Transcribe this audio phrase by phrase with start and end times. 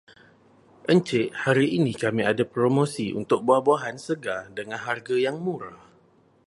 [0.93, 5.77] Encik, hari ini kami ada promosi untuk buah-buahan segar dengan harga yang murah.